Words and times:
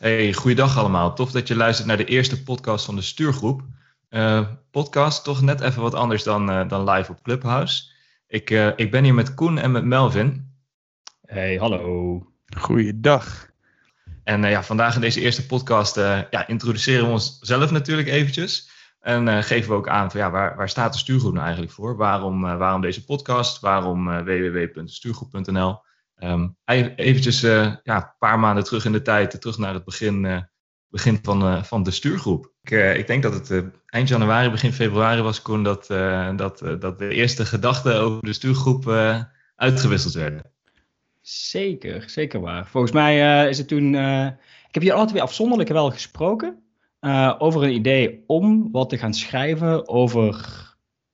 Hey, 0.00 0.32
goeiedag 0.32 0.78
allemaal. 0.78 1.14
Tof 1.14 1.30
dat 1.30 1.48
je 1.48 1.56
luistert 1.56 1.88
naar 1.88 1.96
de 1.96 2.04
eerste 2.04 2.42
podcast 2.42 2.84
van 2.84 2.96
de 2.96 3.02
Stuurgroep. 3.02 3.62
Uh, 4.10 4.46
podcast 4.70 5.24
toch 5.24 5.42
net 5.42 5.60
even 5.60 5.82
wat 5.82 5.94
anders 5.94 6.22
dan, 6.22 6.50
uh, 6.50 6.68
dan 6.68 6.90
live 6.90 7.10
op 7.10 7.22
Clubhouse. 7.22 7.92
Ik, 8.26 8.50
uh, 8.50 8.70
ik 8.76 8.90
ben 8.90 9.04
hier 9.04 9.14
met 9.14 9.34
Koen 9.34 9.58
en 9.58 9.70
met 9.70 9.84
Melvin. 9.84 10.54
Hey, 11.26 11.56
hallo. 11.56 12.26
Goeiedag. 12.56 13.50
En 14.24 14.42
ja, 14.42 14.62
vandaag 14.62 14.94
in 14.94 15.00
deze 15.00 15.20
eerste 15.20 15.46
podcast 15.46 15.96
ja, 16.30 16.46
introduceren 16.46 17.06
we 17.06 17.12
onszelf 17.12 17.70
natuurlijk 17.70 18.08
eventjes. 18.08 18.70
En 19.00 19.44
geven 19.44 19.70
we 19.70 19.76
ook 19.76 19.88
aan 19.88 20.10
van 20.10 20.20
ja, 20.20 20.30
waar, 20.30 20.56
waar 20.56 20.68
staat 20.68 20.92
de 20.92 20.98
Stuurgroep 20.98 21.32
nou 21.32 21.44
eigenlijk 21.44 21.74
voor? 21.74 21.96
Waarom, 21.96 22.40
waarom 22.40 22.80
deze 22.80 23.04
podcast? 23.04 23.60
Waarom 23.60 24.24
www.stuurgroep.nl? 24.24 25.80
Um, 26.24 26.56
eventjes 26.96 27.44
uh, 27.44 27.74
ja, 27.82 27.96
een 27.96 28.12
paar 28.18 28.38
maanden 28.38 28.64
terug 28.64 28.84
in 28.84 28.92
de 28.92 29.02
tijd, 29.02 29.40
terug 29.40 29.58
naar 29.58 29.74
het 29.74 29.84
begin, 29.84 30.24
uh, 30.24 30.40
begin 30.88 31.18
van, 31.22 31.64
van 31.64 31.82
de 31.82 31.90
stuurgroep. 31.90 32.52
Ik, 32.62 32.70
ik 32.96 33.06
denk 33.06 33.22
dat 33.22 33.48
het 33.48 33.64
eind 33.86 34.08
januari, 34.08 34.50
begin 34.50 34.72
februari 34.72 35.22
was, 35.22 35.42
Koen, 35.42 35.62
dat, 35.62 35.86
dat, 36.36 36.58
dat 36.80 36.98
de 36.98 37.08
eerste 37.08 37.46
gedachten 37.46 38.00
over 38.00 38.22
de 38.22 38.32
stuurgroep 38.32 38.88
uitgewisseld 39.56 40.14
werden. 40.14 40.42
Zeker, 41.20 42.10
zeker 42.10 42.40
waar. 42.40 42.66
Volgens 42.66 42.92
mij 42.92 43.48
is 43.48 43.58
het 43.58 43.68
toen. 43.68 43.94
ik 43.94 44.74
heb 44.74 44.82
hier 44.82 44.92
altijd 44.92 45.12
weer 45.12 45.22
afzonderlijk 45.22 45.68
wel 45.68 45.90
gesproken 45.90 46.62
over 47.38 47.62
een 47.62 47.74
idee 47.74 48.24
om 48.26 48.68
wat 48.72 48.88
te 48.88 48.98
gaan 48.98 49.14
schrijven 49.14 49.88
over 49.88 50.58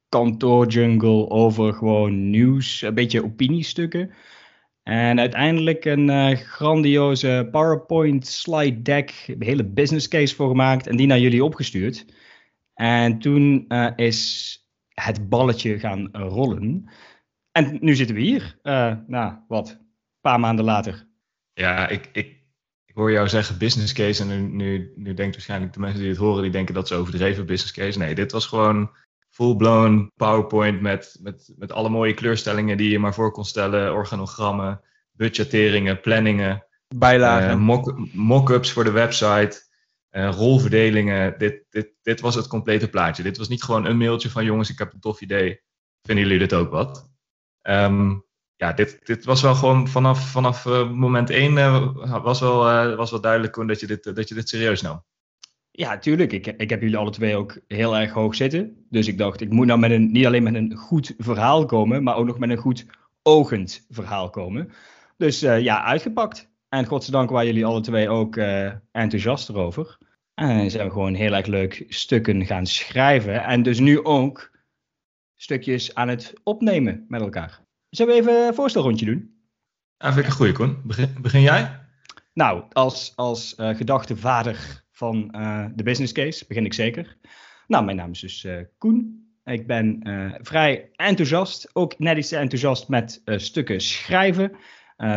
kantoorjungle, 0.09 1.31
over 1.31 1.75
gewoon 1.75 2.31
nieuws, 2.31 2.83
een 2.83 2.95
beetje 2.95 3.25
opiniestukken. 3.25 4.11
En 4.89 5.19
uiteindelijk 5.21 5.85
een 5.85 6.09
uh, 6.09 6.37
grandioze 6.37 7.49
PowerPoint 7.51 8.27
slide 8.27 8.83
deck, 8.83 9.25
een 9.27 9.43
hele 9.43 9.65
business 9.65 10.09
case 10.09 10.35
voor 10.35 10.49
gemaakt 10.49 10.87
en 10.87 10.97
die 10.97 11.07
naar 11.07 11.19
jullie 11.19 11.45
opgestuurd. 11.45 12.05
En 12.75 13.19
toen 13.19 13.65
uh, 13.69 13.91
is 13.97 14.53
het 14.89 15.29
balletje 15.29 15.79
gaan 15.79 16.09
rollen. 16.13 16.91
En 17.53 17.79
nu 17.81 17.95
zitten 17.95 18.17
we 18.17 18.23
hier, 18.23 18.59
uh, 18.63 18.97
nou 19.07 19.35
wat, 19.49 19.71
een 19.71 19.89
paar 20.21 20.41
maanden 20.41 20.65
later. 20.65 21.09
Ja, 21.53 21.89
ik, 21.89 22.09
ik, 22.13 22.37
hoor 22.95 23.13
jou 23.13 23.29
zeggen 23.29 23.59
business 23.59 23.93
case 23.93 24.23
en 24.23 24.29
nu, 24.29 24.65
nu, 24.65 24.93
nu 24.97 25.15
denkt 25.15 25.35
waarschijnlijk 25.35 25.73
de 25.73 25.81
mensen 25.81 26.01
die 26.01 26.09
het 26.09 26.19
horen, 26.19 26.43
die 26.43 26.53
denken 26.53 26.75
dat 26.75 26.89
ze 26.89 26.95
overdreven 26.95 27.47
business 27.47 27.73
case. 27.73 27.99
Nee, 27.99 28.15
dit 28.15 28.33
was 28.33 28.47
gewoon 28.47 28.91
full-blown 29.37 30.13
PowerPoint 30.17 30.81
met, 30.81 31.19
met, 31.21 31.53
met 31.57 31.73
alle 31.73 31.89
mooie 31.89 32.15
kleurstellingen 32.15 32.77
die 32.77 32.91
je 32.91 32.99
maar 32.99 33.15
voor 33.15 33.33
kon 33.33 33.45
stellen, 33.45 33.93
organogrammen, 33.93 34.81
budgetteringen, 35.13 36.01
planningen, 36.01 36.67
bijlagen, 36.95 37.59
uh, 37.59 37.79
mock-ups 38.13 38.73
voor 38.73 38.85
de 38.85 38.91
website, 38.91 39.63
uh, 40.11 40.31
rolverdelingen. 40.31 41.39
Dit, 41.39 41.65
dit, 41.71 41.93
dit 42.03 42.21
was 42.21 42.35
het 42.35 42.47
complete 42.47 42.89
plaatje. 42.89 43.23
Dit 43.23 43.37
was 43.37 43.49
niet 43.49 43.63
gewoon 43.63 43.85
een 43.85 43.97
mailtje 43.97 44.31
van 44.31 44.45
jongens, 44.45 44.71
ik 44.71 44.79
heb 44.79 44.93
een 44.93 45.01
tof 45.01 45.21
idee. 45.21 45.61
Vinden 46.03 46.25
jullie 46.25 46.39
dit 46.39 46.53
ook 46.53 46.71
wat? 46.71 47.11
Um, 47.63 48.25
ja, 48.55 48.73
dit, 48.73 49.07
dit 49.07 49.25
was 49.25 49.43
wel 49.43 49.55
gewoon 49.55 49.89
vanaf, 49.89 50.31
vanaf 50.31 50.65
uh, 50.65 50.91
moment 50.91 51.31
één 51.31 51.55
was, 52.23 52.41
wel, 52.41 52.97
was 52.97 53.11
wel 53.11 53.21
duidelijk 53.21 53.69
dat 53.69 53.81
je 53.81 53.87
dit, 53.87 54.17
dat 54.17 54.29
je 54.29 54.35
dit 54.35 54.49
serieus 54.49 54.83
nam. 54.83 55.05
Ja, 55.79 55.99
tuurlijk. 55.99 56.33
Ik, 56.33 56.47
ik 56.47 56.71
heb 56.71 56.81
jullie 56.81 56.97
alle 56.97 57.11
twee 57.11 57.37
ook 57.37 57.59
heel 57.69 57.97
erg 57.97 58.13
hoog 58.13 58.35
zitten. 58.35 58.87
Dus 58.91 59.07
ik 59.07 59.19
dacht, 59.19 59.41
ik 59.41 59.51
moet 59.51 59.67
nou 59.67 59.79
met 59.79 59.91
een, 59.91 60.13
niet 60.13 60.27
alleen 60.27 60.43
met 60.43 60.55
een 60.55 60.75
goed 60.75 61.15
verhaal 61.19 61.67
komen, 61.67 62.03
maar 62.03 62.17
ook 62.17 62.27
nog 62.27 62.39
met 62.39 62.51
een 62.51 62.57
goed 62.57 62.87
ogend 63.23 63.87
verhaal 63.91 64.31
komen. 64.31 64.73
Dus 65.17 65.43
uh, 65.43 65.61
ja, 65.61 65.83
uitgepakt. 65.83 66.51
En 66.69 66.87
godzijdank 66.87 67.31
waren 67.31 67.47
jullie 67.47 67.65
alle 67.65 67.81
twee 67.81 68.09
ook 68.09 68.37
uh, 68.37 68.73
enthousiast 68.93 69.49
erover. 69.49 69.99
En 70.35 70.71
zijn 70.71 70.87
we 70.87 70.93
gewoon 70.93 71.15
heel 71.15 71.33
erg 71.33 71.47
leuk 71.47 71.85
stukken 71.89 72.47
gaan 72.47 72.67
schrijven. 72.67 73.45
En 73.45 73.63
dus 73.63 73.79
nu 73.79 74.05
ook 74.05 74.51
stukjes 75.35 75.95
aan 75.95 76.09
het 76.09 76.33
opnemen 76.43 77.05
met 77.09 77.21
elkaar. 77.21 77.61
Zullen 77.91 78.15
we 78.15 78.21
even 78.21 78.47
een 78.47 78.55
voorstelrondje 78.55 79.07
doen? 79.07 79.41
Ja, 79.97 80.13
vind 80.13 80.25
ik 80.25 80.31
een 80.31 80.37
goede, 80.37 80.53
Koen. 80.53 80.81
Begin, 80.85 81.15
begin 81.21 81.41
jij? 81.41 81.81
Nou, 82.33 82.65
als, 82.73 83.13
als 83.17 83.55
uh, 83.59 83.75
gedachte 83.75 84.17
vader 84.17 84.85
van 84.97 85.35
uh, 85.37 85.65
de 85.75 85.83
business 85.83 86.13
case 86.13 86.45
begin 86.49 86.65
ik 86.65 86.75
zeker. 86.75 87.17
Nou, 87.67 87.85
mijn 87.85 87.97
naam 87.97 88.11
is 88.11 88.21
dus 88.21 88.45
uh, 88.45 88.57
Koen. 88.79 89.25
Ik 89.45 89.67
ben 89.67 90.01
uh, 90.09 90.35
vrij 90.41 90.91
enthousiast, 90.93 91.71
ook 91.73 91.99
net 91.99 92.17
iets 92.17 92.33
enthousiast 92.33 92.89
met 92.89 93.23
stukken 93.25 93.81
schrijven. 93.81 94.53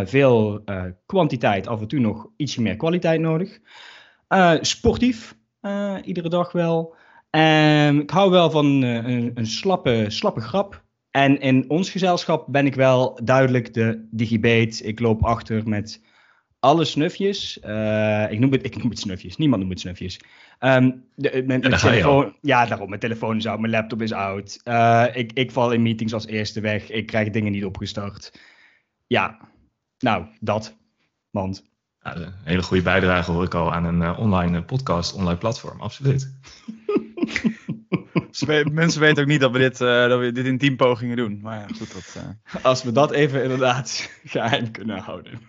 veel 0.04 0.64
kwantiteit, 1.06 1.68
af 1.68 1.82
en 1.82 1.88
toe 1.88 2.00
nog 2.00 2.28
ietsje 2.38 2.62
meer 2.62 2.76
kwaliteit 2.76 3.22
nodig. 3.22 3.60
sportief, 4.62 5.36
iedere 6.04 6.30
dag 6.30 6.52
wel. 6.52 6.96
Um, 7.32 8.00
ik 8.00 8.10
hou 8.10 8.32
wel 8.32 8.52
van 8.52 8.66
een, 8.66 9.32
een 9.34 9.48
slappe, 9.48 10.06
slappe 10.08 10.42
grap. 10.42 10.84
En 11.12 11.40
in 11.40 11.70
ons 11.70 11.90
gezelschap 11.90 12.46
ben 12.48 12.66
ik 12.66 12.76
wel 12.76 13.20
duidelijk 13.24 13.74
de 13.74 14.08
digibate. 14.12 14.84
Ik 14.84 15.00
loop 15.00 15.24
achter 15.24 15.68
met 15.68 16.02
alle 16.60 16.86
snufjes. 16.86 17.60
Uh, 17.66 18.32
ik, 18.32 18.40
noem 18.40 18.52
het, 18.52 18.66
ik 18.66 18.78
noem 18.78 18.90
het 18.90 19.00
snufjes. 19.00 19.38
Niemand 19.38 19.62
noemt 19.62 19.74
het 19.74 19.82
snufjes. 19.82 20.20
Um, 20.60 21.04
de, 21.16 21.44
mijn, 21.46 21.60
mijn 21.60 21.78
telefoon, 21.78 22.36
ja, 22.42 22.66
daarom. 22.66 22.90
Mijn 22.90 23.02
telefoon 23.02 23.38
is 23.38 23.46
oud. 23.46 23.60
Mijn 23.60 23.72
laptop 23.72 24.02
is 24.02 24.12
oud. 24.12 24.62
Uh, 24.64 25.06
ik, 25.14 25.32
ik 25.34 25.52
val 25.52 25.72
in 25.72 25.82
meetings 25.82 26.14
als 26.14 26.26
eerste 26.26 26.62
weg. 26.62 26.90
Ik 26.90 27.06
krijg 27.06 27.30
dingen 27.30 27.52
niet 27.52 27.66
opgestart. 27.66 28.40
Ja, 29.08 29.38
nou, 30.00 30.26
dat. 30.40 30.78
Want. 31.30 31.68
Ja, 32.02 32.16
een 32.16 32.34
hele 32.44 32.64
goede 32.64 32.84
bijdrage 32.84 33.32
hoor 33.32 33.44
ik 33.44 33.54
al 33.54 33.74
aan 33.74 33.86
een 33.86 34.02
uh, 34.02 34.20
online 34.20 34.64
podcast, 34.64 35.14
online 35.14 35.38
platform. 35.38 35.82
Absoluut. 35.82 36.32
Mensen 38.72 39.02
weten 39.02 39.24
ook 39.24 39.30
niet 39.30 39.40
dat 39.40 39.52
we 39.52 39.58
dit, 39.58 39.78
dat 39.78 40.20
we 40.20 40.32
dit 40.32 40.46
in 40.46 40.58
teampogingen 40.58 41.18
doen. 41.18 41.40
Maar 41.42 41.58
ja, 41.58 41.68
goed. 41.78 41.94
Dat, 41.94 42.64
Als 42.64 42.84
we 42.84 42.92
dat 42.92 43.12
even 43.12 43.44
inderdaad 43.44 44.10
geheim 44.26 44.72
kunnen 44.72 44.98
houden. 44.98 45.40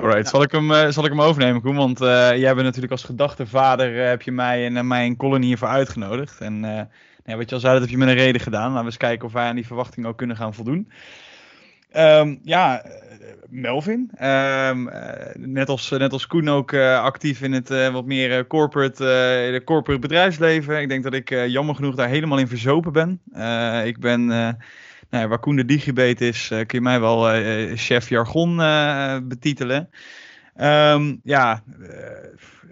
Alright, 0.00 0.28
zal, 0.28 0.42
ik 0.42 0.52
hem, 0.52 0.70
uh, 0.70 0.88
zal 0.88 1.04
ik 1.04 1.10
hem 1.10 1.20
overnemen, 1.20 1.60
Koen? 1.60 1.76
Want 1.76 2.00
uh, 2.00 2.36
jij 2.36 2.54
bent 2.54 2.64
natuurlijk 2.64 2.92
als 2.92 3.04
gedachtevader, 3.04 3.96
uh, 3.96 4.04
heb 4.04 4.22
je 4.22 4.32
mij 4.32 4.66
en 4.66 4.86
mij 4.86 5.04
en 5.04 5.16
Colin 5.16 5.42
hiervoor 5.42 5.68
uitgenodigd. 5.68 6.40
En 6.40 6.60
ja, 7.24 7.36
wat 7.36 7.48
je 7.48 7.54
al 7.54 7.60
zei, 7.60 7.72
dat 7.72 7.82
heb 7.82 7.90
je 7.90 7.98
met 7.98 8.08
een 8.08 8.14
reden 8.14 8.40
gedaan. 8.40 8.68
Laten 8.68 8.78
we 8.78 8.84
eens 8.84 8.96
kijken 8.96 9.26
of 9.26 9.32
wij 9.32 9.46
aan 9.46 9.54
die 9.54 9.66
verwachting 9.66 10.06
ook 10.06 10.16
kunnen 10.16 10.36
gaan 10.36 10.54
voldoen. 10.54 10.90
Um, 11.96 12.38
ja, 12.42 12.84
Melvin. 13.48 14.10
Um, 14.22 14.90
net, 15.34 15.68
als, 15.68 15.90
net 15.90 16.12
als 16.12 16.26
Koen 16.26 16.48
ook 16.48 16.74
actief 16.74 17.42
in 17.42 17.52
het 17.52 17.68
wat 17.92 18.04
meer 18.04 18.46
corporate, 18.46 19.04
de 19.52 19.62
corporate 19.64 20.00
bedrijfsleven. 20.00 20.80
Ik 20.80 20.88
denk 20.88 21.02
dat 21.02 21.14
ik 21.14 21.28
jammer 21.46 21.74
genoeg 21.74 21.94
daar 21.94 22.08
helemaal 22.08 22.38
in 22.38 22.48
verzopen 22.48 22.92
ben. 22.92 23.20
ik 23.84 24.00
ben 24.00 24.56
nou, 25.10 25.56
de 25.56 25.64
digibate 25.64 26.26
is, 26.26 26.50
uh, 26.52 26.58
kun 26.58 26.78
je 26.78 26.80
mij 26.80 27.00
wel 27.00 27.36
uh, 27.36 27.76
chef 27.76 28.08
jargon 28.08 28.60
uh, 28.60 29.16
betitelen. 29.22 29.90
Um, 30.60 31.20
ja, 31.22 31.62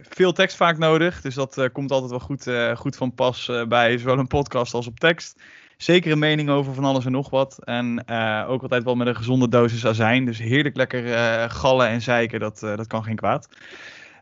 veel 0.03 0.33
tekst 0.33 0.57
vaak 0.57 0.79
nodig. 0.79 1.21
Dus 1.21 1.35
dat 1.35 1.69
komt 1.73 1.91
altijd 1.91 2.11
wel 2.11 2.21
goed, 2.21 2.51
goed 2.79 2.97
van 2.97 3.15
pas 3.15 3.51
bij 3.69 3.99
zowel 3.99 4.19
een 4.19 4.27
podcast 4.27 4.75
als 4.75 4.87
op 4.87 5.01
tekst. 5.01 5.43
Zeker 5.77 6.13
een 6.13 6.19
mening 6.19 6.49
over 6.49 6.75
van 6.75 6.85
alles 6.85 7.05
en 7.05 7.13
nog 7.13 7.31
wat. 7.31 7.65
En 7.65 8.09
ook 8.47 8.63
altijd 8.63 8.85
wel 8.85 8.95
met 8.95 9.07
een 9.07 9.17
gezonde 9.17 9.49
dosis 9.49 9.87
azijn. 9.87 10.25
Dus 10.25 10.39
heerlijk 10.39 10.77
lekker 10.77 11.03
gallen 11.51 11.89
en 11.89 12.03
zeiken, 12.03 12.41
dat, 12.41 12.59
dat 12.61 12.87
kan 12.87 13.05
geen 13.05 13.17
kwaad. 13.17 13.49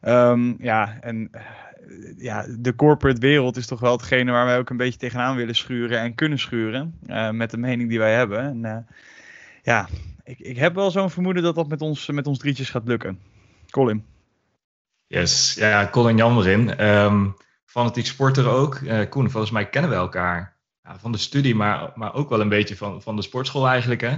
Um, 0.02 0.56
ja, 0.58 0.98
en 1.00 1.30
ja, 2.16 2.46
de 2.58 2.74
corporate 2.74 3.20
wereld 3.20 3.56
is 3.56 3.66
toch 3.66 3.80
wel 3.80 3.92
hetgene 3.92 4.32
waar 4.32 4.46
wij 4.46 4.58
ook 4.58 4.70
een 4.70 4.76
beetje 4.76 4.98
tegenaan 4.98 5.36
willen 5.36 5.54
schuren 5.54 6.00
en 6.00 6.14
kunnen 6.14 6.38
schuren. 6.38 6.98
Uh, 7.06 7.30
met 7.30 7.50
de 7.50 7.56
mening 7.56 7.88
die 7.88 7.98
wij 7.98 8.14
hebben. 8.14 8.40
En 8.40 8.58
uh, 8.64 8.96
ja, 9.62 9.88
ik, 10.24 10.38
ik 10.38 10.56
heb 10.56 10.74
wel 10.74 10.90
zo'n 10.90 11.10
vermoeden 11.10 11.42
dat 11.42 11.54
dat 11.54 11.68
met 11.68 11.80
ons, 11.80 12.06
met 12.06 12.26
ons 12.26 12.38
drietjes 12.38 12.70
gaat 12.70 12.86
lukken. 12.86 13.20
Colin. 13.70 14.04
Yes, 15.06 15.54
ja, 15.54 15.88
Colin 15.90 16.16
Jammerin. 16.16 16.68
Um, 16.68 16.76
ehm, 16.78 17.26
fanatiek 17.66 18.06
sporter 18.06 18.48
ook. 18.48 18.80
Uh, 18.80 19.08
Koen, 19.08 19.30
volgens 19.30 19.52
mij 19.52 19.68
kennen 19.68 19.90
we 19.90 19.96
elkaar 19.96 20.56
ja, 20.82 20.98
van 20.98 21.12
de 21.12 21.18
studie, 21.18 21.54
maar, 21.54 21.92
maar 21.94 22.14
ook 22.14 22.28
wel 22.28 22.40
een 22.40 22.48
beetje 22.48 22.76
van, 22.76 23.02
van 23.02 23.16
de 23.16 23.22
sportschool 23.22 23.68
eigenlijk. 23.68 24.00
Hè? 24.00 24.16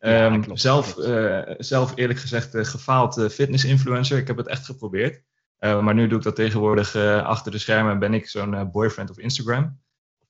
Ja, 0.00 0.32
um, 0.32 0.44
zelf, 0.52 0.94
zelf 1.58 1.92
eerlijk 1.96 2.18
gezegd 2.18 2.56
gefaald 2.68 3.26
fitness-influencer. 3.32 4.18
Ik 4.18 4.26
heb 4.26 4.36
het 4.36 4.46
echt 4.46 4.64
geprobeerd. 4.64 5.22
Uh, 5.60 5.82
maar 5.82 5.94
nu 5.94 6.06
doe 6.06 6.18
ik 6.18 6.24
dat 6.24 6.36
tegenwoordig 6.36 6.94
uh, 6.94 7.24
achter 7.24 7.52
de 7.52 7.58
schermen. 7.58 7.98
Ben 7.98 8.14
ik 8.14 8.28
zo'n 8.28 8.54
uh, 8.54 8.62
boyfriend 8.64 9.10
of 9.10 9.18
Instagram. 9.18 9.80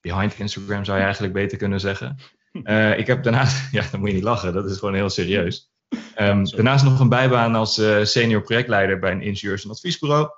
Behind 0.01 0.39
Instagram 0.39 0.85
zou 0.85 0.97
je 0.97 1.05
eigenlijk 1.05 1.33
beter 1.33 1.59
kunnen 1.59 1.81
zeggen. 1.81 2.17
ik 2.97 3.07
heb 3.07 3.23
daarnaast, 3.23 3.69
ja, 3.73 3.85
dan 3.91 4.01
moet 4.01 4.09
je 4.09 4.15
niet 4.15 4.25
lachen, 4.25 4.53
dat 4.53 4.71
is 4.71 4.79
gewoon 4.79 4.95
heel 4.95 5.11
serieus. 5.11 5.73
Um, 6.19 6.45
daarnaast 6.45 6.85
nog 6.85 7.01
een 7.01 7.09
bijbaan 7.09 7.55
als 7.55 7.75
senior 8.03 8.43
projectleider 8.43 8.99
bij 8.99 9.13
een 9.13 9.23
ingenieurs- 9.23 9.65
en 9.65 9.71
adviesbureau. 9.71 10.31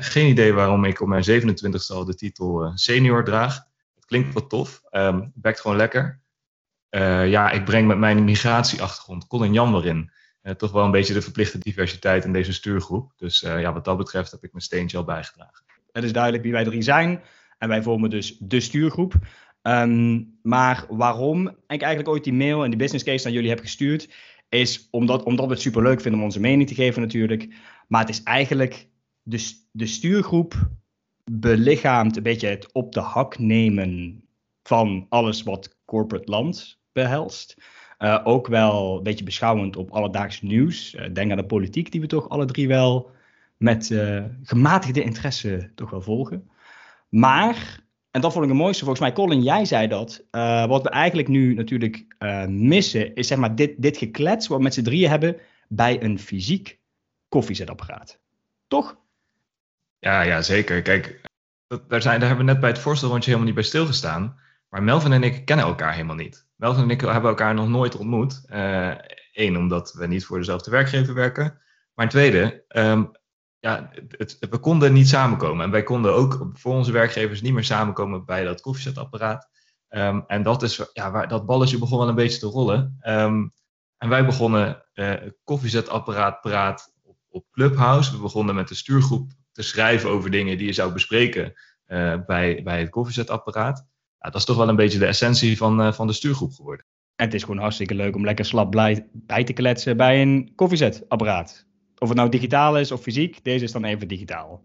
geen 0.00 0.28
idee 0.28 0.52
waarom 0.52 0.84
ik 0.84 1.00
op 1.00 1.08
mijn 1.08 1.24
27 1.24 1.88
e 1.88 1.94
al 1.94 2.04
de 2.04 2.14
titel 2.14 2.72
senior 2.74 3.24
draag. 3.24 3.54
Het 3.94 4.04
klinkt 4.06 4.34
wat 4.34 4.48
tof, 4.48 4.80
um, 4.90 5.32
bekt 5.34 5.60
gewoon 5.60 5.76
lekker. 5.76 6.20
ja, 7.26 7.50
ik 7.50 7.64
breng 7.64 7.86
met 7.86 7.98
mijn 7.98 8.24
migratieachtergrond 8.24 9.26
Colin 9.26 9.52
Jan 9.52 9.74
erin. 9.74 10.10
Toch 10.56 10.72
wel 10.72 10.84
een 10.84 10.90
beetje 10.90 11.14
de 11.14 11.22
verplichte 11.22 11.58
diversiteit 11.58 12.24
in 12.24 12.32
deze 12.32 12.52
stuurgroep. 12.52 13.12
Dus 13.16 13.40
ja, 13.40 13.72
wat 13.72 13.84
dat 13.84 13.96
betreft 13.96 14.30
heb 14.30 14.44
ik 14.44 14.52
mijn 14.52 14.64
steentje 14.64 14.96
al 14.96 15.04
bijgedragen. 15.04 15.64
Het 15.92 16.04
is 16.04 16.12
duidelijk 16.12 16.42
wie 16.42 16.52
wij 16.52 16.64
drie 16.64 16.82
zijn. 16.82 17.22
En 17.58 17.68
wij 17.68 17.82
vormen 17.82 18.10
dus 18.10 18.36
de 18.38 18.60
stuurgroep. 18.60 19.14
Ehm, 19.62 20.22
maar 20.42 20.86
waarom 20.88 21.48
ik 21.48 21.82
eigenlijk 21.82 22.08
ooit 22.08 22.24
die 22.24 22.32
mail 22.32 22.64
en 22.64 22.70
die 22.70 22.78
business 22.78 23.04
case 23.04 23.24
naar 23.24 23.32
jullie 23.32 23.50
heb 23.50 23.60
gestuurd, 23.60 24.08
is 24.48 24.88
omdat, 24.90 25.22
omdat 25.22 25.46
we 25.46 25.52
het 25.52 25.60
superleuk 25.60 26.00
vinden 26.00 26.20
om 26.20 26.26
onze 26.26 26.40
mening 26.40 26.68
te 26.68 26.74
geven 26.74 27.02
natuurlijk. 27.02 27.48
Maar 27.88 28.00
het 28.00 28.08
is 28.08 28.22
eigenlijk 28.22 28.88
de, 29.22 29.66
de 29.72 29.86
stuurgroep 29.86 30.68
belichaamt 31.30 32.16
een 32.16 32.22
beetje 32.22 32.48
het 32.48 32.72
op 32.72 32.92
de 32.92 33.00
hak 33.00 33.38
nemen 33.38 34.22
van 34.62 35.06
alles 35.08 35.42
wat 35.42 35.76
corporate 35.84 36.30
land 36.30 36.80
behelst. 36.92 37.56
Uh, 37.98 38.20
ook 38.24 38.46
wel 38.46 38.96
een 38.96 39.02
beetje 39.02 39.24
beschouwend 39.24 39.76
op 39.76 39.90
alledaags 39.90 40.42
nieuws. 40.42 40.94
Uh, 40.94 41.06
denk 41.12 41.30
aan 41.30 41.36
de 41.36 41.44
politiek, 41.44 41.92
die 41.92 42.00
we 42.00 42.06
toch 42.06 42.28
alle 42.28 42.44
drie 42.44 42.68
wel 42.68 43.10
met 43.56 43.90
uh, 43.90 44.24
gematigde 44.42 45.02
interesse 45.02 45.70
toch 45.74 45.90
wel 45.90 46.02
volgen. 46.02 46.50
Maar, 47.08 47.80
en 48.10 48.20
dat 48.20 48.32
vond 48.32 48.44
ik 48.44 48.50
het 48.50 48.60
mooiste, 48.60 48.84
volgens 48.84 49.06
mij, 49.06 49.12
Colin, 49.12 49.42
jij 49.42 49.64
zei 49.64 49.88
dat. 49.88 50.24
wat 50.68 50.82
we 50.82 50.88
eigenlijk 50.88 51.28
nu 51.28 51.54
natuurlijk 51.54 52.04
missen, 52.48 53.14
is 53.14 53.26
zeg 53.26 53.38
maar 53.38 53.54
dit, 53.54 53.82
dit 53.82 53.96
geklets 53.96 54.46
wat 54.46 54.56
we 54.56 54.62
met 54.62 54.74
z'n 54.74 54.82
drieën 54.82 55.10
hebben 55.10 55.36
bij 55.68 56.02
een 56.02 56.18
fysiek 56.18 56.78
koffiezetapparaat. 57.28 58.18
Toch? 58.68 58.96
Ja, 59.98 60.22
ja 60.22 60.42
zeker. 60.42 60.82
Kijk, 60.82 61.20
daar, 61.88 62.02
zijn, 62.02 62.18
daar 62.20 62.28
hebben 62.28 62.46
we 62.46 62.52
net 62.52 62.60
bij 62.60 62.70
het 62.70 62.78
voorstelrondje 62.78 63.30
helemaal 63.30 63.46
niet 63.46 63.60
bij 63.60 63.68
stilgestaan. 63.68 64.38
Maar 64.68 64.82
Melvin 64.82 65.12
en 65.12 65.22
ik 65.22 65.44
kennen 65.44 65.66
elkaar 65.66 65.92
helemaal 65.92 66.16
niet. 66.16 66.46
Melvin 66.64 66.82
en 66.82 66.90
ik 66.90 67.00
hebben 67.00 67.30
elkaar 67.30 67.54
nog 67.54 67.68
nooit 67.68 67.96
ontmoet. 67.96 68.42
Eén, 68.46 69.52
uh, 69.52 69.58
omdat 69.58 69.92
we 69.92 70.06
niet 70.06 70.24
voor 70.24 70.38
dezelfde 70.38 70.70
werkgever 70.70 71.14
werken. 71.14 71.60
Maar 71.94 72.08
tweede, 72.08 72.64
um, 72.68 73.10
ja, 73.58 73.90
het, 74.08 74.36
we 74.50 74.58
konden 74.58 74.92
niet 74.92 75.08
samenkomen. 75.08 75.64
En 75.64 75.70
wij 75.70 75.82
konden 75.82 76.14
ook 76.14 76.50
voor 76.52 76.74
onze 76.74 76.92
werkgevers 76.92 77.42
niet 77.42 77.52
meer 77.52 77.64
samenkomen 77.64 78.24
bij 78.24 78.44
dat 78.44 78.60
koffiezetapparaat. 78.60 79.48
Um, 79.88 80.24
en 80.26 80.42
dat, 80.42 80.62
is, 80.62 80.90
ja, 80.92 81.10
waar, 81.10 81.28
dat 81.28 81.46
balletje 81.46 81.78
begon 81.78 81.98
wel 81.98 82.08
een 82.08 82.14
beetje 82.14 82.38
te 82.38 82.46
rollen. 82.46 82.98
Um, 83.06 83.52
en 83.96 84.08
wij 84.08 84.26
begonnen 84.26 84.84
uh, 84.94 85.14
koffiezetapparaat 85.44 86.40
praat 86.40 86.94
op, 87.02 87.16
op 87.28 87.46
Clubhouse. 87.50 88.12
We 88.12 88.18
begonnen 88.18 88.54
met 88.54 88.68
de 88.68 88.74
stuurgroep 88.74 89.32
te 89.52 89.62
schrijven 89.62 90.10
over 90.10 90.30
dingen 90.30 90.58
die 90.58 90.66
je 90.66 90.72
zou 90.72 90.92
bespreken 90.92 91.52
uh, 91.86 92.14
bij, 92.26 92.62
bij 92.62 92.80
het 92.80 92.90
koffiezetapparaat. 92.90 93.86
Ja, 94.24 94.30
dat 94.30 94.40
is 94.40 94.46
toch 94.46 94.56
wel 94.56 94.68
een 94.68 94.76
beetje 94.76 94.98
de 94.98 95.06
essentie 95.06 95.56
van, 95.56 95.80
uh, 95.80 95.92
van 95.92 96.06
de 96.06 96.12
stuurgroep 96.12 96.52
geworden. 96.52 96.84
En 97.16 97.24
het 97.24 97.34
is 97.34 97.42
gewoon 97.42 97.58
hartstikke 97.58 97.94
leuk 97.94 98.16
om 98.16 98.24
lekker 98.24 98.44
slap 98.44 98.70
blij, 98.70 99.06
bij 99.12 99.44
te 99.44 99.52
kletsen 99.52 99.96
bij 99.96 100.22
een 100.22 100.52
koffiezetapparaat. 100.54 101.66
Of 101.98 102.08
het 102.08 102.16
nou 102.16 102.30
digitaal 102.30 102.78
is 102.78 102.92
of 102.92 103.00
fysiek, 103.00 103.44
deze 103.44 103.64
is 103.64 103.72
dan 103.72 103.84
even 103.84 104.08
digitaal. 104.08 104.64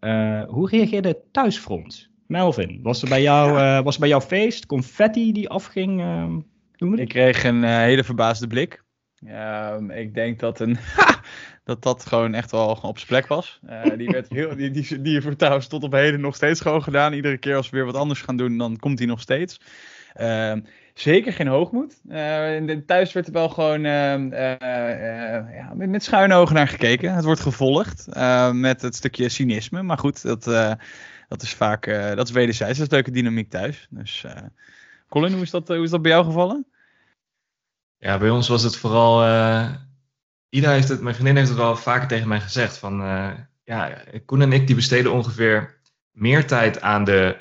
Uh, 0.00 0.42
hoe 0.44 0.68
reageerde 0.68 1.20
thuisfront? 1.30 2.10
Melvin, 2.26 2.80
was 2.82 3.02
er 3.02 3.08
bij 3.08 3.22
jou, 3.22 3.58
ja. 3.58 3.82
was 3.82 3.94
er 3.94 4.00
bij 4.00 4.08
jouw 4.08 4.20
feest 4.20 4.66
confetti 4.66 5.32
die 5.32 5.48
afging? 5.48 6.02
Ik 6.94 7.08
kreeg 7.08 7.44
een 7.44 7.64
hele 7.64 8.04
verbaasde 8.04 8.46
blik. 8.46 8.84
Um, 9.26 9.90
ik 9.90 10.14
denk 10.14 10.40
dat, 10.40 10.60
een, 10.60 10.78
dat 11.64 11.82
dat 11.82 12.06
gewoon 12.06 12.34
echt 12.34 12.50
wel 12.50 12.78
op 12.82 12.96
zijn 12.96 13.08
plek 13.08 13.26
was. 13.26 13.60
Uh, 13.70 13.82
die, 13.96 14.08
werd 14.08 14.28
heel, 14.28 14.56
die, 14.56 14.70
die, 14.70 15.00
die 15.02 15.20
heeft 15.20 15.38
trouwens 15.38 15.66
tot 15.66 15.82
op 15.82 15.92
heden 15.92 16.20
nog 16.20 16.34
steeds 16.34 16.60
gewoon 16.60 16.82
gedaan. 16.82 17.12
Iedere 17.12 17.38
keer 17.38 17.56
als 17.56 17.70
we 17.70 17.76
weer 17.76 17.86
wat 17.86 17.94
anders 17.94 18.22
gaan 18.22 18.36
doen, 18.36 18.58
dan 18.58 18.76
komt 18.76 18.98
hij 18.98 19.08
nog 19.08 19.20
steeds. 19.20 19.60
Uh, 20.20 20.52
zeker 20.94 21.32
geen 21.32 21.46
hoogmoed. 21.46 22.00
Uh, 22.10 22.76
thuis 22.86 23.12
werd 23.12 23.26
er 23.26 23.32
wel 23.32 23.48
gewoon 23.48 23.82
ja, 23.82 25.72
met, 25.74 25.90
met 25.90 26.04
schuine 26.04 26.34
ogen 26.34 26.54
naar 26.54 26.68
gekeken. 26.68 27.14
Het 27.14 27.24
wordt 27.24 27.40
gevolgd 27.40 28.06
met 28.52 28.82
het 28.82 28.94
stukje 28.94 29.28
cynisme. 29.28 29.82
Maar 29.82 29.98
goed, 29.98 30.22
dat, 30.22 30.44
dat 31.28 31.42
is 31.42 31.54
vaak 31.54 31.84
dat 32.16 32.28
is 32.28 32.34
wederzijds. 32.34 32.78
Dat 32.78 32.86
is 32.86 32.92
leuke 32.92 33.10
dynamiek 33.10 33.50
thuis. 33.50 33.86
Dus 33.90 34.24
Colin, 35.08 35.32
hoe 35.32 35.42
is, 35.42 35.50
dat, 35.50 35.68
hoe 35.68 35.82
is 35.82 35.90
dat 35.90 36.02
bij 36.02 36.10
jou 36.10 36.24
gevallen? 36.24 36.66
Ja, 37.98 38.18
bij 38.18 38.30
ons 38.30 38.48
was 38.48 38.62
het 38.62 38.76
vooral. 38.76 39.24
Uh, 39.24 39.74
Ida 40.48 40.70
heeft 40.70 40.88
het, 40.88 41.00
mijn 41.00 41.14
vriendin 41.14 41.36
heeft 41.36 41.48
het 41.48 41.58
wel 41.58 41.76
vaker 41.76 42.08
tegen 42.08 42.28
mij 42.28 42.40
gezegd. 42.40 42.78
Van 42.78 43.02
uh, 43.02 43.30
ja, 43.64 44.02
Koen 44.24 44.42
en 44.42 44.52
ik 44.52 44.66
die 44.66 44.76
besteden 44.76 45.12
ongeveer 45.12 45.80
meer 46.10 46.46
tijd 46.46 46.80
aan 46.80 47.04
de 47.04 47.36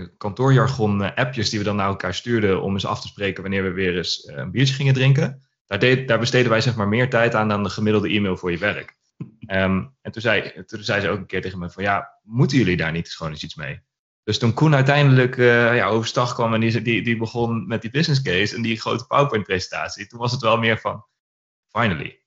uh, 0.00 0.08
kantoorjargon 0.18 1.14
appjes 1.14 1.50
die 1.50 1.58
we 1.58 1.64
dan 1.64 1.76
naar 1.76 1.88
elkaar 1.88 2.14
stuurden 2.14 2.62
om 2.62 2.72
eens 2.72 2.86
af 2.86 3.00
te 3.00 3.06
spreken 3.06 3.42
wanneer 3.42 3.62
we 3.62 3.70
weer 3.70 3.96
eens 3.96 4.28
een 4.28 4.50
biertje 4.50 4.74
gingen 4.74 4.94
drinken. 4.94 5.42
Daar, 5.66 5.78
deed, 5.78 6.08
daar 6.08 6.18
besteden 6.18 6.50
wij 6.50 6.60
zeg 6.60 6.76
maar 6.76 6.88
meer 6.88 7.10
tijd 7.10 7.34
aan 7.34 7.48
dan 7.48 7.62
de 7.62 7.70
gemiddelde 7.70 8.08
e-mail 8.08 8.36
voor 8.36 8.50
je 8.50 8.58
werk. 8.58 8.96
Um, 9.46 9.94
en 10.02 10.12
toen 10.12 10.22
zei, 10.22 10.64
toen 10.66 10.82
zei 10.82 11.00
ze 11.00 11.08
ook 11.08 11.18
een 11.18 11.26
keer 11.26 11.42
tegen 11.42 11.58
me 11.58 11.70
van 11.70 11.82
ja, 11.82 12.18
moeten 12.22 12.58
jullie 12.58 12.76
daar 12.76 12.92
niet 12.92 13.12
gewoon 13.12 13.32
eens 13.32 13.44
iets 13.44 13.54
mee? 13.54 13.80
Dus 14.24 14.38
toen 14.38 14.54
Koen 14.54 14.74
uiteindelijk 14.74 15.36
uh, 15.36 15.76
ja, 15.76 15.86
overstag 15.86 16.34
kwam 16.34 16.54
en 16.54 16.60
die, 16.60 16.82
die, 16.82 17.02
die 17.02 17.16
begon 17.16 17.66
met 17.66 17.82
die 17.82 17.90
business 17.90 18.22
case 18.22 18.56
en 18.56 18.62
die 18.62 18.80
grote 18.80 19.06
PowerPoint-presentatie, 19.06 20.06
toen 20.06 20.18
was 20.18 20.32
het 20.32 20.40
wel 20.40 20.58
meer 20.58 20.78
van, 20.78 21.04
finally. 21.68 22.22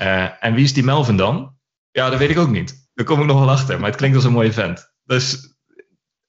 Uh, 0.00 0.44
en 0.44 0.54
wie 0.54 0.64
is 0.64 0.72
die 0.72 0.84
Melvin 0.84 1.16
dan? 1.16 1.56
Ja, 1.90 2.10
dat 2.10 2.18
weet 2.18 2.30
ik 2.30 2.38
ook 2.38 2.50
niet. 2.50 2.90
Daar 2.94 3.06
kom 3.06 3.20
ik 3.20 3.26
nog 3.26 3.38
wel 3.38 3.50
achter, 3.50 3.78
maar 3.78 3.88
het 3.88 3.96
klinkt 3.96 4.16
als 4.16 4.24
een 4.24 4.32
mooie 4.32 4.52
vent. 4.52 4.92
Dus 5.04 5.56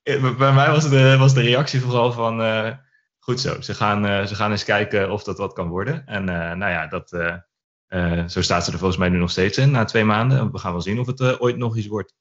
eh, 0.03 0.37
bij 0.37 0.53
mij 0.53 0.69
was 0.69 0.89
de, 0.89 1.17
was 1.17 1.33
de 1.33 1.41
reactie 1.41 1.81
vooral 1.81 2.11
van, 2.11 2.77
goed 3.19 3.39
zo, 3.39 3.61
ze 3.61 3.73
gaan, 3.73 4.27
ze 4.27 4.35
gaan 4.35 4.51
eens 4.51 4.63
kijken 4.63 5.11
of 5.11 5.23
dat 5.23 5.37
wat 5.37 5.53
kan 5.53 5.67
worden. 5.67 6.05
En 6.05 6.23
nou 6.57 6.71
ja, 6.71 6.87
dat, 6.87 7.09
zo 8.31 8.41
staat 8.41 8.65
ze 8.65 8.71
er 8.71 8.77
volgens 8.77 8.99
mij 8.99 9.09
nu 9.09 9.17
nog 9.17 9.31
steeds 9.31 9.57
in, 9.57 9.71
na 9.71 9.85
twee 9.85 10.03
maanden. 10.03 10.51
We 10.51 10.57
gaan 10.57 10.71
wel 10.71 10.81
zien 10.81 10.99
of 10.99 11.07
het 11.07 11.39
ooit 11.39 11.57
nog 11.57 11.77
iets 11.77 11.87
wordt 11.87 12.13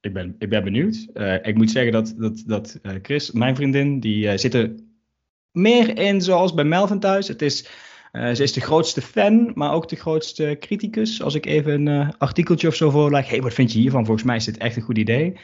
ik 0.00 0.12
ben, 0.12 0.34
ik 0.38 0.48
ben 0.48 0.64
benieuwd. 0.64 1.06
Uh, 1.14 1.34
ik 1.34 1.54
moet 1.54 1.70
zeggen 1.70 1.92
dat, 1.92 2.14
dat, 2.16 2.42
dat 2.46 2.78
uh, 2.82 2.92
Chris, 3.02 3.30
mijn 3.30 3.56
vriendin, 3.56 4.00
die 4.00 4.24
uh, 4.24 4.36
zit 4.36 4.54
er 4.54 4.74
meer 5.52 5.98
in 5.98 6.20
zoals 6.20 6.54
bij 6.54 6.64
Melvin 6.64 7.00
thuis. 7.00 7.28
Het 7.28 7.42
is, 7.42 7.68
ze 8.12 8.42
is 8.42 8.52
de 8.52 8.60
grootste 8.60 9.02
fan, 9.02 9.50
maar 9.54 9.72
ook 9.72 9.88
de 9.88 9.96
grootste 9.96 10.56
criticus. 10.60 11.22
Als 11.22 11.34
ik 11.34 11.46
even 11.46 11.86
een 11.86 12.18
artikeltje 12.18 12.68
of 12.68 12.74
zo 12.74 12.90
voorleg, 12.90 13.28
hey, 13.28 13.42
wat 13.42 13.54
vind 13.54 13.72
je 13.72 13.78
hiervan? 13.78 14.04
Volgens 14.04 14.26
mij 14.26 14.36
is 14.36 14.44
dit 14.44 14.56
echt 14.56 14.76
een 14.76 14.82
goed 14.82 14.98
idee. 14.98 15.36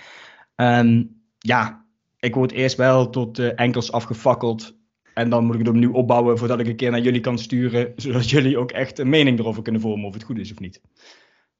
Um, 0.56 1.22
ja, 1.38 1.86
ik 2.18 2.34
word 2.34 2.52
eerst 2.52 2.76
wel 2.76 3.10
tot 3.10 3.38
enkels 3.38 3.92
afgefakkeld. 3.92 4.76
En 5.14 5.30
dan 5.30 5.44
moet 5.44 5.54
ik 5.54 5.60
het 5.60 5.68
opnieuw 5.68 5.92
opbouwen 5.92 6.38
voordat 6.38 6.60
ik 6.60 6.66
een 6.66 6.76
keer 6.76 6.90
naar 6.90 7.00
jullie 7.00 7.20
kan 7.20 7.38
sturen. 7.38 7.92
Zodat 7.96 8.30
jullie 8.30 8.58
ook 8.58 8.70
echt 8.70 8.98
een 8.98 9.08
mening 9.08 9.38
erover 9.38 9.62
kunnen 9.62 9.80
vormen 9.80 10.06
of 10.06 10.14
het 10.14 10.22
goed 10.22 10.38
is 10.38 10.52
of 10.52 10.60
niet. 10.60 10.80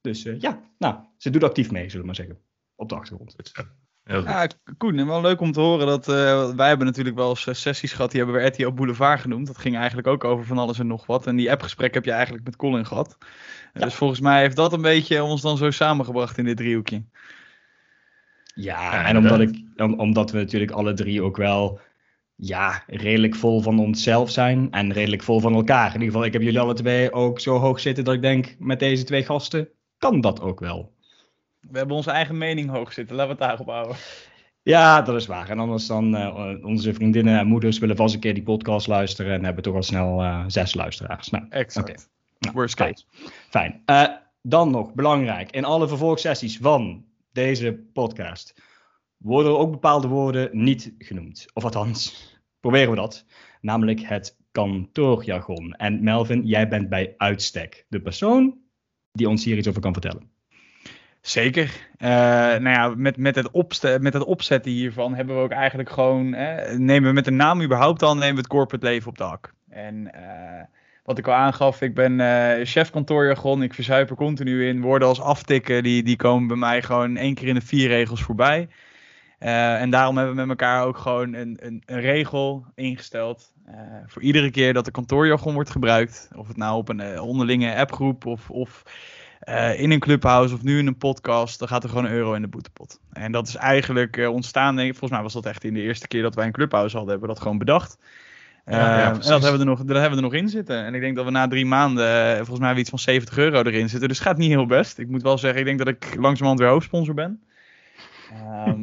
Dus 0.00 0.23
ja, 0.38 0.62
nou, 0.79 0.97
ze 1.17 1.30
doet 1.30 1.45
actief 1.45 1.71
mee, 1.71 1.85
zullen 1.85 2.00
we 2.00 2.07
maar 2.07 2.14
zeggen 2.14 2.38
op 2.76 2.88
de 2.88 2.95
achtergrond. 2.95 3.35
Ja, 4.04 4.49
Koen, 4.78 4.99
en 4.99 5.07
wel 5.07 5.21
leuk 5.21 5.40
om 5.40 5.52
te 5.52 5.61
horen 5.61 5.87
dat 5.87 6.09
uh, 6.09 6.54
wij 6.54 6.69
hebben 6.69 6.87
natuurlijk 6.87 7.16
wel 7.16 7.28
eens 7.28 7.61
sessies 7.61 7.93
gehad, 7.93 8.11
die 8.11 8.23
hebben 8.23 8.40
we 8.40 8.47
RTL 8.47 8.71
Boulevard 8.71 9.21
genoemd. 9.21 9.47
Dat 9.47 9.59
ging 9.59 9.76
eigenlijk 9.76 10.07
ook 10.07 10.25
over 10.25 10.45
van 10.47 10.59
alles 10.59 10.78
en 10.78 10.87
nog 10.87 11.07
wat. 11.07 11.26
En 11.26 11.37
die 11.37 11.50
appgesprek 11.50 11.95
heb 11.95 12.04
je 12.04 12.11
eigenlijk 12.11 12.45
met 12.45 12.57
Colin 12.57 12.87
gehad. 12.87 13.19
Ja. 13.75 13.81
Dus 13.81 13.95
volgens 13.95 14.21
mij 14.21 14.40
heeft 14.40 14.57
dat 14.57 14.73
een 14.73 14.83
beetje 14.83 15.23
ons 15.23 15.40
dan 15.40 15.57
zo 15.57 15.71
samengebracht 15.71 16.38
in 16.38 16.45
dit 16.45 16.57
driehoekje. 16.57 17.04
Ja, 18.54 19.04
en 19.04 19.16
omdat, 19.16 19.40
ik, 19.40 19.62
omdat 19.76 20.31
we 20.31 20.38
natuurlijk 20.38 20.73
alle 20.73 20.95
drie 20.95 21.23
ook 21.23 21.37
wel 21.37 21.81
ja, 22.35 22.83
redelijk 22.87 23.35
vol 23.35 23.61
van 23.61 23.78
onszelf 23.78 24.31
zijn 24.31 24.71
en 24.71 24.93
redelijk 24.93 25.23
vol 25.23 25.40
van 25.40 25.54
elkaar. 25.54 25.87
In 25.87 25.93
ieder 25.93 26.07
geval, 26.07 26.25
ik 26.25 26.33
heb 26.33 26.43
jullie 26.43 26.61
alle 26.61 26.75
twee 26.75 27.12
ook 27.12 27.40
zo 27.40 27.59
hoog 27.59 27.81
zitten 27.81 28.04
dat 28.04 28.14
ik 28.14 28.23
denk, 28.23 28.57
met 28.59 28.78
deze 28.78 29.04
twee 29.04 29.25
gasten 29.25 29.69
kan 29.99 30.21
dat 30.21 30.40
ook 30.40 30.61
wel. 30.61 30.93
We 31.71 31.78
hebben 31.78 31.97
onze 31.97 32.11
eigen 32.11 32.38
mening 32.38 32.71
hoog 32.71 32.92
zitten. 32.92 33.16
Laten 33.16 33.37
we 33.37 33.42
het 33.42 33.49
daarop 33.49 33.68
houden. 33.75 33.97
Ja, 34.62 35.02
dat 35.02 35.14
is 35.14 35.26
waar. 35.26 35.49
En 35.49 35.59
anders 35.59 35.87
dan 35.87 36.14
uh, 36.14 36.64
onze 36.64 36.94
vriendinnen 36.94 37.38
en 37.38 37.47
moeders 37.47 37.78
willen 37.78 37.97
vast 37.97 38.14
een 38.14 38.21
keer 38.21 38.35
die 38.35 38.42
podcast 38.42 38.87
luisteren 38.87 39.33
en 39.33 39.44
hebben 39.44 39.62
toch 39.62 39.75
al 39.75 39.83
snel 39.83 40.23
uh, 40.23 40.44
zes 40.47 40.75
luisteraars. 40.75 41.30
Nou, 41.30 41.44
exact. 41.49 41.90
Okay. 41.90 42.02
Nou, 42.38 42.54
Worst 42.54 42.75
case. 42.75 43.04
Fijn. 43.49 43.83
Uh, 43.87 44.09
dan 44.42 44.71
nog 44.71 44.94
belangrijk. 44.94 45.50
In 45.50 45.64
alle 45.64 45.88
vervolgsessies 45.88 46.59
van 46.59 47.04
deze 47.33 47.73
podcast 47.92 48.54
worden 49.16 49.52
er 49.52 49.59
ook 49.59 49.71
bepaalde 49.71 50.09
woorden 50.09 50.49
niet 50.52 50.94
genoemd. 50.99 51.47
Of 51.52 51.64
althans, 51.64 52.33
proberen 52.61 52.90
we 52.90 52.97
dat. 52.97 53.25
Namelijk 53.61 54.00
het 54.00 54.37
kantoorjargon. 54.52 55.75
En 55.75 56.02
Melvin, 56.02 56.47
jij 56.47 56.68
bent 56.68 56.88
bij 56.88 57.14
uitstek 57.16 57.87
de 57.88 58.00
persoon 58.00 58.59
die 59.12 59.28
ons 59.28 59.44
hier 59.44 59.56
iets 59.56 59.68
over 59.68 59.80
kan 59.80 59.92
vertellen. 59.92 60.34
Zeker. 61.25 61.88
Uh, 61.99 62.09
nou 62.09 62.69
ja, 62.69 62.93
met, 62.97 63.16
met, 63.16 63.35
het 63.35 63.50
opste 63.50 63.99
met 64.00 64.12
het 64.12 64.25
opzetten 64.25 64.73
hiervan 64.73 65.14
hebben 65.14 65.37
we 65.37 65.43
ook 65.43 65.50
eigenlijk 65.50 65.90
gewoon, 65.90 66.31
nemen 66.76 67.02
we 67.02 67.12
met 67.12 67.25
de 67.25 67.31
naam 67.31 67.62
überhaupt 67.62 68.02
al, 68.02 68.14
nemen 68.14 68.35
we 68.35 68.40
het 68.40 68.47
corporate 68.47 68.87
leven 68.87 69.09
op 69.09 69.19
de 69.19 69.25
hak. 69.25 69.52
En 69.71 70.11
uh, 70.14 70.62
wat 71.04 71.19
ik 71.19 71.26
al 71.26 71.35
aangaf, 71.35 71.81
ik 71.81 71.95
ben 71.95 72.19
uh, 72.19 72.64
chef 72.64 72.90
kantoorjargon, 72.90 73.62
ik 73.62 73.75
verzuip 73.75 74.11
er 74.11 74.16
continu 74.16 74.66
in. 74.66 74.81
Woorden 74.81 75.09
als 75.09 75.21
aftikken, 75.21 75.83
die, 75.83 76.02
die 76.02 76.16
komen 76.16 76.49
bij 76.49 76.57
mij 76.57 76.83
gewoon 76.83 77.16
één 77.16 77.35
keer 77.35 77.49
in 77.49 77.54
de 77.54 77.61
vier 77.61 77.88
regels 77.88 78.23
voorbij. 78.23 78.69
en 79.38 79.90
daarom 79.90 80.16
hebben 80.16 80.35
we 80.35 80.40
met 80.40 80.49
elkaar 80.49 80.85
ook 80.85 80.99
gewoon 80.99 81.35
een, 81.35 81.59
een, 81.61 81.83
een 81.87 82.00
regel 82.00 82.66
ingesteld. 82.75 83.52
voor 84.07 84.23
iedere 84.23 84.50
keer 84.50 84.73
dat 84.73 84.85
de 84.85 84.90
kantoorjargon 84.90 85.54
wordt 85.54 85.71
gebruikt, 85.71 86.28
of 86.37 86.49
het 86.49 86.57
nou 86.57 86.76
op 86.76 86.88
een 86.88 87.21
onderlinge 87.21 87.76
appgroep 87.76 88.26
of, 88.26 88.50
of 88.50 88.83
in 89.77 89.91
een 89.91 89.99
clubhouse 89.99 90.55
of 90.55 90.63
nu 90.63 90.79
in 90.79 90.87
een 90.87 90.97
podcast, 90.97 91.59
dan 91.59 91.69
gaat 91.69 91.83
er 91.83 91.89
gewoon 91.89 92.05
een 92.05 92.13
euro 92.13 92.35
in 92.35 92.43
de 92.43 92.49
boetepot. 92.49 93.01
En 93.13 93.33
dat 93.33 93.49
is 93.49 93.55
eigenlijk 93.55 94.29
ontstaan, 94.29 94.79
volgens 94.79 95.11
mij 95.11 95.23
was 95.23 95.33
dat 95.33 95.47
echt 95.47 95.65
in 95.65 95.75
de 95.75 95.81
eerste 95.81 96.09
keer 96.09 96.23
dat 96.23 96.35
wij 96.35 96.47
een 96.47 96.53
clubhouse 96.53 96.97
hadden, 96.97 97.13
hebben 97.13 97.29
we 97.29 97.35
dat 97.35 97.43
gewoon 97.43 97.59
bedacht. 97.59 97.99
Ja, 98.67 99.13
en 99.13 99.15
dat 99.15 99.43
hebben, 99.43 99.53
we 99.53 99.59
er 99.59 99.65
nog, 99.65 99.79
dat 99.79 99.97
hebben 99.97 100.11
we 100.11 100.17
er 100.17 100.31
nog 100.31 100.35
in 100.35 100.49
zitten. 100.49 100.85
En 100.85 100.95
ik 100.95 101.01
denk 101.01 101.17
dat 101.17 101.25
we 101.25 101.31
na 101.31 101.49
drie 101.49 101.67
maanden, 101.67 102.37
volgens 102.37 102.59
mij, 102.59 102.75
iets 102.75 102.91
van 102.91 102.99
70 102.99 103.39
euro 103.39 103.63
erin 103.63 103.89
zitten. 103.89 104.09
Dus 104.09 104.19
het 104.19 104.27
gaat 104.27 104.37
niet 104.37 104.51
heel 104.51 104.67
best. 104.67 104.99
Ik 104.99 105.09
moet 105.09 105.23
wel 105.23 105.39
zeggen, 105.39 105.61
ik 105.61 105.67
denk 105.67 105.79
dat 105.79 105.89
ik 105.89 106.15
langzamerhand 106.15 106.59
weer 106.59 106.69
hoofdsponsor 106.69 107.15
ben. 107.15 107.43
Ehm, 108.33 108.83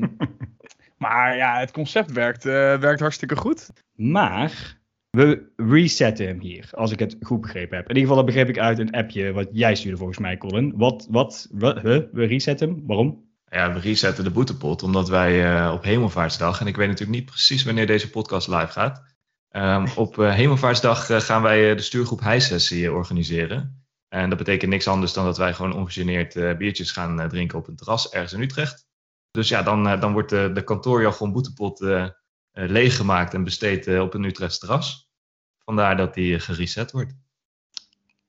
maar 0.98 1.36
ja, 1.36 1.60
het 1.60 1.72
concept 1.72 2.12
werkt, 2.12 2.46
uh, 2.46 2.54
werkt 2.78 3.00
hartstikke 3.00 3.36
goed. 3.36 3.70
Maar 3.96 4.78
we 5.12 5.52
resetten 5.56 6.28
hem 6.28 6.40
hier, 6.40 6.70
als 6.72 6.92
ik 6.92 7.00
het 7.00 7.16
goed 7.22 7.42
begrepen 7.42 7.78
heb. 7.78 7.90
In 7.90 7.96
ieder 7.96 8.10
geval, 8.10 8.26
dat 8.26 8.26
begreep 8.26 8.50
ik 8.50 8.60
uit 8.60 8.80
een 8.80 8.92
appje 8.92 9.32
wat 9.32 9.48
jij 9.52 9.76
stuurde 9.76 9.98
volgens 9.98 10.18
mij, 10.18 10.38
Colin. 10.38 10.74
Wat, 10.76 11.08
wat, 11.10 11.48
we, 11.52 12.10
we 12.12 12.26
resetten 12.26 12.70
hem, 12.70 12.84
waarom? 12.86 13.30
Ja, 13.46 13.74
we 13.74 13.80
resetten 13.80 14.24
de 14.24 14.32
boetepot, 14.32 14.84
omdat 14.84 15.10
wij 15.10 15.64
uh, 15.66 15.74
op 15.74 15.84
Hemelvaartsdag, 15.84 16.62
en 16.62 16.68
ik 16.68 16.76
weet 16.76 16.88
natuurlijk 16.88 17.18
niet 17.20 17.30
precies 17.30 17.64
wanneer 17.64 17.88
deze 17.88 18.10
podcast 18.10 18.48
live 18.48 18.72
gaat, 18.72 19.04
um, 19.52 19.86
op 20.06 20.18
uh, 20.18 20.34
Hemelvaartsdag 20.34 21.26
gaan 21.26 21.42
wij 21.42 21.76
de 21.76 21.82
stuurgroep 21.82 22.20
High-sessie 22.20 22.92
organiseren. 22.92 23.86
En 24.08 24.30
dat 24.30 24.38
betekent 24.38 24.72
niks 24.72 24.88
anders 24.88 25.14
dan 25.14 25.26
dat 25.26 25.38
wij 25.38 25.54
gewoon 25.54 25.74
ongegeneerd 25.76 26.58
biertjes 26.58 26.92
gaan 26.92 27.30
drinken 27.30 27.58
op 27.58 27.68
een 27.68 27.76
terras 27.76 28.10
ergens 28.10 28.34
in 28.34 28.42
Utrecht. 28.42 28.90
Dus 29.32 29.50
ja, 29.50 29.64
dan, 29.64 29.88
eh, 29.88 30.02
dan 30.02 30.14
wordt 30.14 30.30
de, 30.30 30.52
de 30.54 30.64
kantoorjargon 30.64 31.32
boetepot 31.32 31.80
leeggemaakt 32.52 33.34
en 33.34 33.44
besteed 33.44 34.00
op 34.00 34.14
een 34.14 34.24
Utrechts 34.24 34.60
terras. 34.60 35.12
Vandaar 35.58 35.98
dat 35.98 36.14
die 36.14 36.40
gereset 36.40 36.92
wordt. 36.92 37.14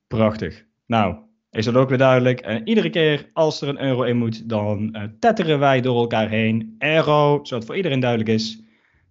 Prachtig. 0.07 0.65
Nou, 0.85 1.17
is 1.49 1.65
dat 1.65 1.75
ook 1.75 1.89
weer 1.89 1.97
duidelijk. 1.97 2.39
En 2.39 2.67
iedere 2.67 2.89
keer 2.89 3.29
als 3.33 3.61
er 3.61 3.67
een 3.67 3.81
euro 3.81 4.03
in 4.03 4.17
moet, 4.17 4.49
dan 4.49 4.95
uh, 4.95 5.03
tetteren 5.19 5.59
wij 5.59 5.81
door 5.81 5.99
elkaar 5.99 6.29
heen. 6.29 6.75
Euro, 6.79 7.31
zodat 7.35 7.49
het 7.51 7.65
voor 7.65 7.75
iedereen 7.75 7.99
duidelijk 7.99 8.29
is. 8.29 8.61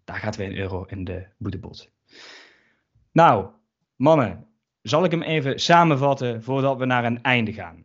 Daar 0.04 0.16
gaat 0.16 0.36
weer 0.36 0.46
een 0.46 0.56
euro 0.56 0.84
in 0.84 1.04
de 1.04 1.26
boetepot. 1.38 1.90
Nou, 3.12 3.50
mannen, 3.96 4.46
zal 4.82 5.04
ik 5.04 5.10
hem 5.10 5.22
even 5.22 5.60
samenvatten 5.60 6.42
voordat 6.42 6.78
we 6.78 6.84
naar 6.84 7.04
een 7.04 7.22
einde 7.22 7.52
gaan? 7.52 7.84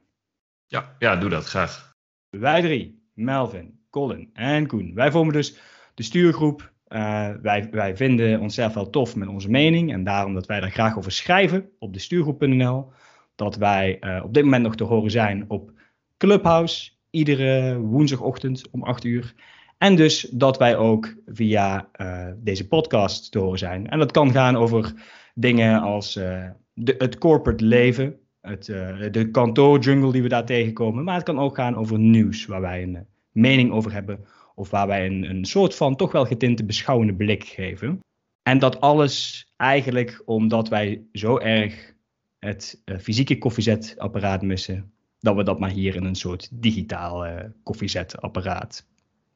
Ja, 0.65 0.95
ja 0.99 1.15
doe 1.15 1.29
dat 1.29 1.45
graag. 1.45 1.95
Wij 2.29 2.61
drie, 2.61 3.09
Melvin, 3.13 3.79
Colin 3.89 4.29
en 4.33 4.67
Koen. 4.67 4.93
Wij 4.93 5.11
vormen 5.11 5.33
dus 5.33 5.57
de 5.93 6.03
stuurgroep. 6.03 6.73
Uh, 6.89 7.29
wij, 7.41 7.67
wij 7.71 7.97
vinden 7.97 8.39
onszelf 8.39 8.73
wel 8.73 8.89
tof 8.89 9.15
met 9.15 9.27
onze 9.27 9.49
mening 9.49 9.93
en 9.93 10.03
daarom 10.03 10.33
dat 10.33 10.45
wij 10.45 10.59
daar 10.59 10.71
graag 10.71 10.97
over 10.97 11.11
schrijven 11.11 11.69
op 11.79 11.93
de 11.93 11.99
stuurgroep.nl. 11.99 12.91
Dat 13.35 13.55
wij 13.55 13.97
uh, 14.01 14.21
op 14.23 14.33
dit 14.33 14.43
moment 14.43 14.63
nog 14.63 14.75
te 14.75 14.83
horen 14.83 15.11
zijn 15.11 15.45
op 15.47 15.71
Clubhouse, 16.17 16.91
iedere 17.09 17.79
woensdagochtend 17.79 18.69
om 18.71 18.83
8 18.83 19.03
uur. 19.03 19.33
En 19.77 19.95
dus 19.95 20.21
dat 20.31 20.57
wij 20.57 20.77
ook 20.77 21.15
via 21.25 21.89
uh, 22.01 22.27
deze 22.37 22.67
podcast 22.67 23.31
te 23.31 23.39
horen 23.39 23.59
zijn. 23.59 23.89
En 23.89 23.99
dat 23.99 24.11
kan 24.11 24.31
gaan 24.31 24.55
over 24.55 24.93
dingen 25.35 25.81
als 25.81 26.13
de, 26.13 26.95
het 26.97 27.17
corporate 27.17 27.63
leven, 27.63 28.19
het, 28.41 28.65
de 29.11 29.29
kantoorjungle 29.31 30.11
die 30.11 30.21
we 30.21 30.27
daar 30.27 30.45
tegenkomen. 30.45 31.03
Maar 31.03 31.15
het 31.15 31.23
kan 31.23 31.39
ook 31.39 31.55
gaan 31.55 31.75
over 31.75 31.99
nieuws, 31.99 32.45
waar 32.45 32.61
wij 32.61 32.83
een 32.83 33.07
mening 33.37 33.71
over 33.71 33.93
hebben. 33.93 34.25
Of 34.55 34.69
waar 34.69 34.87
wij 34.87 35.05
een, 35.05 35.29
een 35.29 35.45
soort 35.45 35.75
van 35.75 35.95
toch 35.95 36.11
wel 36.11 36.25
getinte 36.25 36.65
beschouwende 36.65 37.13
blik 37.13 37.43
geven. 37.43 37.99
En 38.43 38.59
dat 38.59 38.81
alles 38.81 39.45
eigenlijk 39.57 40.21
omdat 40.25 40.69
wij 40.69 41.01
zo 41.11 41.37
erg 41.37 41.93
het 42.39 42.81
uh, 42.85 42.97
fysieke 42.97 43.37
koffiezetapparaat 43.37 44.41
missen. 44.41 44.91
Dat 45.19 45.35
we 45.35 45.43
dat 45.43 45.59
maar 45.59 45.69
hier 45.69 45.95
in 45.95 46.03
een 46.03 46.15
soort 46.15 46.49
digitaal 46.51 47.27
uh, 47.27 47.35
koffiezetapparaat 47.63 48.85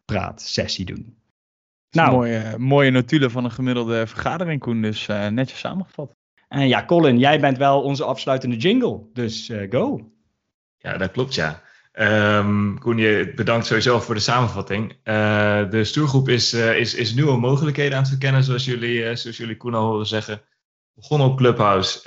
praat 0.06 0.42
sessie 0.42 0.86
doen. 0.86 1.16
Nou, 1.92 2.12
mooie, 2.12 2.56
mooie 2.58 2.92
notulen 2.92 3.32
van 3.32 3.44
een 3.44 3.52
gemiddelde 3.52 4.08
vergadering, 4.08 4.60
Koen. 4.60 4.82
Dus 4.82 5.08
uh, 5.08 5.28
netjes 5.28 5.60
samengevat. 5.60 6.16
En 6.48 6.68
ja, 6.68 6.86
Colin, 6.86 7.20
jij 7.20 7.40
bent 7.40 7.58
wel 7.58 7.82
onze 7.82 8.04
afsluitende 8.04 8.58
jingle. 8.58 9.02
Dus 9.14 9.52
go. 9.70 10.12
Ja, 10.78 10.98
dat 10.98 11.12
klopt, 11.12 11.36
ja. 11.36 11.62
Um, 12.00 12.80
Koen, 12.80 12.98
je 12.98 13.32
bedankt 13.36 13.66
sowieso 13.66 14.00
voor 14.00 14.16
de 14.16 14.22
samenvatting. 14.22 14.92
Uh, 14.92 15.70
de 15.70 15.84
stuurgroep 15.84 16.30
is, 16.30 16.54
uh, 16.54 16.78
is, 16.78 16.94
is 16.94 17.14
nieuwe 17.14 17.38
mogelijkheden 17.38 17.94
aan 17.94 18.00
het 18.00 18.10
verkennen, 18.10 18.44
zoals 18.44 18.66
jullie, 18.66 18.98
uh, 18.98 19.16
zoals 19.16 19.38
jullie 19.38 19.58
Koen 19.58 19.74
al 19.74 19.86
horen 19.86 20.06
zeggen. 20.06 20.42
Begonnen 20.94 21.28
op 21.28 21.38
Clubhouse 21.38 22.02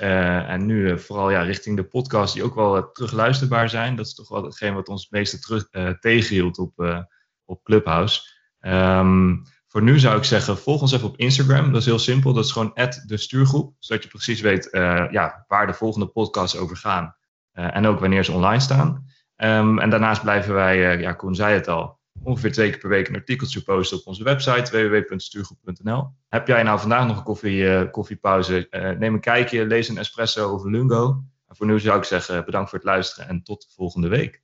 en 0.45 0.65
nu 0.65 0.99
vooral 0.99 1.29
ja, 1.29 1.41
richting 1.41 1.75
de 1.75 1.83
podcast 1.83 2.33
die 2.33 2.43
ook 2.43 2.55
wel 2.55 2.91
terugluisterbaar 2.91 3.69
zijn. 3.69 3.95
Dat 3.95 4.05
is 4.05 4.13
toch 4.13 4.29
wel 4.29 4.43
hetgeen 4.43 4.73
wat 4.73 4.87
ons 4.87 5.01
het 5.01 5.11
meeste 5.11 5.39
terug, 5.39 5.67
tegenhield 5.99 6.57
op, 6.57 7.05
op 7.45 7.63
Clubhouse. 7.63 8.21
Um, 8.61 9.43
voor 9.67 9.81
nu 9.81 9.99
zou 9.99 10.17
ik 10.17 10.23
zeggen, 10.23 10.57
volg 10.57 10.81
ons 10.81 10.91
even 10.91 11.07
op 11.07 11.17
Instagram. 11.17 11.71
Dat 11.71 11.81
is 11.81 11.87
heel 11.87 11.99
simpel. 11.99 12.33
Dat 12.33 12.45
is 12.45 12.51
gewoon 12.51 12.71
de 13.05 13.17
stuurgroep. 13.17 13.75
Zodat 13.79 14.03
je 14.03 14.09
precies 14.09 14.41
weet 14.41 14.67
ja, 15.11 15.45
waar 15.47 15.67
de 15.67 15.73
volgende 15.73 16.07
podcasts 16.07 16.57
over 16.57 16.77
gaan. 16.77 17.15
en 17.51 17.85
ook 17.85 17.99
wanneer 17.99 18.25
ze 18.25 18.31
online 18.31 18.61
staan. 18.61 19.05
Um, 19.37 19.79
en 19.79 19.89
daarnaast 19.89 20.21
blijven 20.21 20.53
wij, 20.53 20.95
uh, 20.95 21.01
ja, 21.01 21.13
Koen 21.13 21.35
zei 21.35 21.53
het 21.53 21.67
al, 21.67 21.99
ongeveer 22.23 22.51
twee 22.51 22.69
keer 22.69 22.79
per 22.79 22.89
week 22.89 23.07
een 23.07 23.15
artikeltje 23.15 23.61
posten 23.61 23.97
op 23.97 24.07
onze 24.07 24.23
website 24.23 24.89
www.stuurgroep.nl. 24.89 26.09
Heb 26.29 26.47
jij 26.47 26.63
nou 26.63 26.79
vandaag 26.79 27.07
nog 27.07 27.17
een 27.17 27.23
koffie, 27.23 27.57
uh, 27.57 27.91
koffiepauze? 27.91 28.67
Uh, 28.71 28.89
neem 28.89 29.13
een 29.13 29.19
kijkje, 29.19 29.65
lees 29.65 29.89
een 29.89 29.97
espresso 29.97 30.53
of 30.53 30.63
een 30.63 30.71
lungo. 30.71 31.23
En 31.47 31.55
voor 31.55 31.65
nu 31.65 31.79
zou 31.79 31.97
ik 31.97 32.03
zeggen 32.03 32.45
bedankt 32.45 32.69
voor 32.69 32.79
het 32.79 32.87
luisteren 32.87 33.27
en 33.29 33.43
tot 33.43 33.67
volgende 33.75 34.07
week. 34.07 34.43